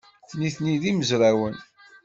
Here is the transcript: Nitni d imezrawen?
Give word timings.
Nitni 0.39 0.75
d 0.81 0.83
imezrawen? 0.91 1.55